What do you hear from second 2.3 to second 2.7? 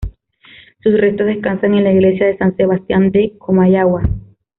San